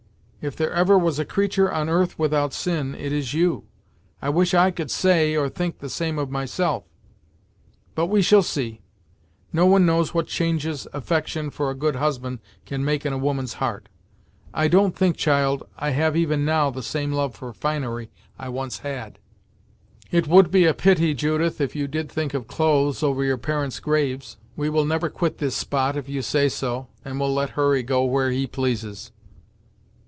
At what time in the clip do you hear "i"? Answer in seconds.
4.23-4.29, 4.55-4.71, 14.51-14.67, 15.77-15.91, 18.39-18.49